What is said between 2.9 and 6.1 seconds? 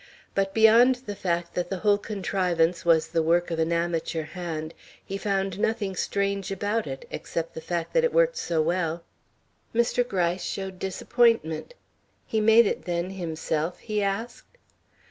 the work of an amateur hand, he found nothing